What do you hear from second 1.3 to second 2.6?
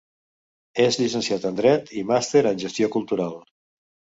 en dret i màster en